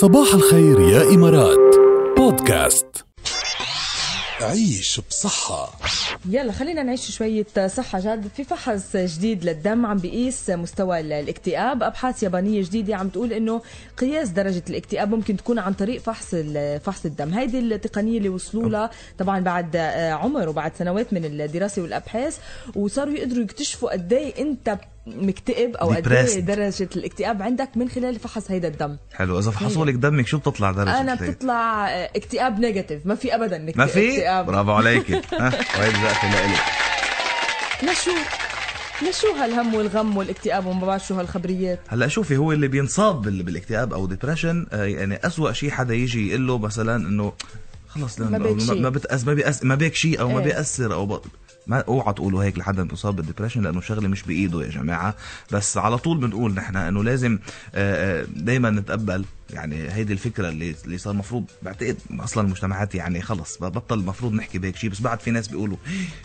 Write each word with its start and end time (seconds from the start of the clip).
صباح 0.00 0.34
الخير 0.34 0.80
يا 0.80 1.02
إمارات. 1.02 1.76
بودكاست. 2.16 3.04
عيش 4.40 5.00
بصحة. 5.10 5.72
يلا 6.28 6.52
خلينا 6.52 6.82
نعيش 6.82 7.10
شوية 7.10 7.46
صحة 7.66 8.00
جاد. 8.00 8.28
في 8.36 8.44
فحص 8.44 8.96
جديد 8.96 9.44
للدم 9.44 9.86
عم 9.86 9.96
بيقيس 9.98 10.50
مستوى 10.50 11.00
الاكتئاب. 11.00 11.82
أبحاث 11.82 12.22
يابانية 12.22 12.62
جديدة 12.62 12.96
عم 12.96 13.08
تقول 13.08 13.32
إنه 13.32 13.62
قياس 13.98 14.28
درجة 14.28 14.62
الاكتئاب 14.70 15.10
ممكن 15.10 15.36
تكون 15.36 15.58
عن 15.58 15.72
طريق 15.72 16.00
فحص 16.00 16.34
فحص 16.84 17.04
الدم. 17.04 17.34
هيدي 17.34 17.58
التقنية 17.58 18.18
اللي 18.18 18.28
وصلوا 18.28 18.68
لها 18.68 18.90
طبعا 19.18 19.40
بعد 19.40 19.76
عمر 20.12 20.48
وبعد 20.48 20.72
سنوات 20.78 21.12
من 21.12 21.24
الدراسة 21.24 21.82
والأبحاث 21.82 22.38
وصاروا 22.76 23.14
يقدروا 23.14 23.42
يكتشفوا 23.42 23.92
قد 23.92 24.12
إيه 24.12 24.42
أنت 24.42 24.78
مكتئب 25.06 25.76
أو 25.76 25.90
قد 25.90 26.12
إيه 26.12 26.40
درجة 26.40 26.88
الاكتئاب 26.96 27.42
عندك 27.42 27.70
من 27.76 27.88
خلال 27.88 28.18
فحص 28.18 28.50
هيدا 28.50 28.68
الدم. 28.68 28.96
حلو 29.12 29.38
إذا 29.38 29.50
فحصوا 29.50 29.86
لك 29.86 29.94
دمك 29.94 30.26
شو 30.26 30.38
بتطلع 30.38 30.70
درجة 30.70 31.00
أنا 31.00 31.14
بتطلع 31.14 31.88
اكتئاب 31.90 32.60
negative 32.60 33.06
ما 33.06 33.14
في 33.14 33.34
ابدا 33.34 33.72
ما 33.76 33.86
في. 33.86 34.20
برافو 34.46 34.72
عليك. 34.72 35.10
وهي 35.78 35.90
بزقتي 35.90 36.26
لإلك 36.26 36.60
لشو 37.82 38.10
لشو 39.08 39.32
هالهم 39.32 39.74
والغم 39.74 40.16
والاكتئاب 40.16 40.66
وما 40.66 40.86
بعرف 40.86 41.06
شو 41.06 41.14
هالخبريات. 41.14 41.80
هلأ 41.88 42.08
شوفي 42.08 42.36
هو 42.36 42.52
اللي 42.52 42.68
بينصاب 42.68 43.22
بالاكتئاب 43.22 43.92
أو 43.92 44.06
depression 44.06 44.66
يعني 44.72 45.26
اسوء 45.26 45.52
شيء 45.52 45.70
حدا 45.70 45.94
يجي 45.94 46.28
يقول 46.28 46.46
له 46.46 46.58
مثلا 46.58 46.96
إنه 46.96 47.32
خلص 47.88 48.20
ما 48.20 48.38
بيك 48.38 48.60
شيء 48.60 48.80
ما 48.80 48.88
بتأس 48.88 49.26
ما 49.26 49.34
بيأس 49.34 49.64
ما 49.64 49.74
بيك 49.74 49.94
شيء 49.94 50.20
أو 50.20 50.28
ما 50.28 50.38
إيه. 50.38 50.44
بيأثر 50.44 50.94
أو 50.94 51.06
ب... 51.06 51.20
ما 51.66 51.84
اوعى 51.88 52.12
تقولوا 52.14 52.44
هيك 52.44 52.58
لحدا 52.58 52.82
بيصاب 52.82 53.16
بال 53.16 53.24
depression 53.24 53.62
لأنه 53.62 53.80
شغله 53.80 54.08
مش 54.08 54.22
بإيده 54.22 54.62
يا 54.62 54.68
جماعة. 54.68 55.14
بس 55.52 55.76
على 55.76 55.98
طول 55.98 56.18
بنقول 56.18 56.54
نحن 56.54 56.76
إنه 56.76 57.04
لازم 57.04 57.38
دائما 58.36 58.70
نتقبل 58.70 59.24
يعني 59.52 59.92
هيدي 59.92 60.12
الفكرة 60.12 60.48
اللي 60.48 60.74
اللي 60.84 60.98
صار 60.98 61.12
المفروض 61.12 61.44
بعتقد 61.62 61.96
أصلا 62.20 62.44
المجتمعات 62.44 62.94
يعني 62.94 63.22
خلص 63.22 63.58
بطل 63.60 63.98
المفروض 63.98 64.32
نحكي 64.32 64.58
بهيك 64.58 64.76
شيء 64.76 64.90
بس 64.90 65.00
بعد 65.00 65.20
في 65.20 65.30
ناس 65.30 65.48
بيقولوا 65.48 65.76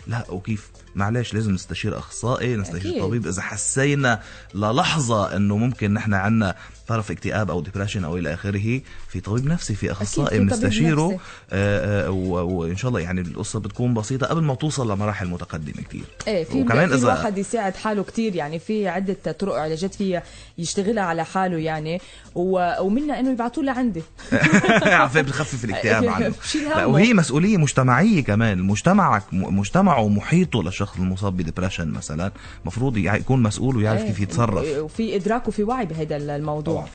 لا 0.06 0.30
وكيف؟ 0.30 0.70
معلش 0.94 1.34
لازم 1.34 1.52
نستشير 1.52 1.98
أخصائي 1.98 2.56
نستشير 2.56 2.90
أكيد. 2.90 3.02
طبيب. 3.02 3.26
إذا 3.26 3.42
حسينا 3.42 4.22
للحظة 4.54 5.36
إنه 5.36 5.56
ممكن 5.56 5.94
نحن 5.94 6.14
عندنا 6.14 6.54
طرف 6.86 7.10
اكتئاب 7.10 7.50
أو 7.50 7.60
depression 7.60 8.04
أو 8.04 8.16
إلى 8.16 8.34
آخره 8.34 8.80
في 9.08 9.20
طبيب 9.20 9.46
نفسي 9.46 9.74
في 9.74 9.92
أخصائي 9.92 10.38
بنستشيره 10.38 11.18
آه 11.52 12.10
وإن 12.10 12.76
شاء 12.76 12.88
الله 12.88 13.00
يعني 13.00 13.20
القصة 13.20 13.60
بتكون 13.60 13.94
بسيطة 13.94 14.26
قبل 14.26 14.42
ما 14.42 14.54
توصل 14.54 14.92
لمراحل 14.92 15.26
متقدمة 15.26 15.82
كثير 15.88 16.04
إيه 16.28 16.44
في 16.44 16.60
وكمان 16.60 16.92
إذا 16.92 16.96
الواحد 16.96 17.38
يساعد 17.38 17.76
حاله 17.76 18.02
كثير 18.02 18.36
يعني 18.36 18.58
في 18.58 18.88
عدة 18.88 19.32
طرق 19.32 19.54
علاجات 19.54 19.94
فيها 19.94 20.22
يشتغلها 20.58 21.04
على 21.04 21.24
حاله 21.24 21.58
يعني. 21.58 22.00
ومنها 22.34 23.15
إنه 23.20 23.30
يبعثوا 23.30 23.62
لها 23.62 23.74
عندي 23.74 24.02
عفوا 25.02 25.20
بتخفف 25.20 25.64
الاكتئاب 25.64 26.08
عنه. 26.14 26.34
وهي 26.86 27.14
مسؤولية 27.14 27.56
مجتمعية 27.56 28.24
كمان. 28.24 28.62
مجتمعك 28.62 29.22
مجتمعه 29.32 30.00
ومحيطه 30.00 30.62
للشخص 30.62 30.96
المصاب 30.96 31.36
بديبرشن 31.36 31.88
مثلا. 31.88 32.32
المفروض 32.62 32.96
يكون 32.96 33.42
مسؤول 33.42 33.76
ويعرف 33.76 34.02
كيف 34.02 34.20
يتصرف. 34.20 34.78
وفي 34.78 35.16
إدراك 35.16 35.48
وفي 35.48 35.62
وعي 35.62 35.86
بهذا 35.86 36.16
الموضوع. 36.16 36.86